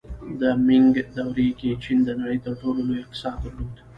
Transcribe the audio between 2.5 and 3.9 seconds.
ټولو لوی اقتصاد درلود.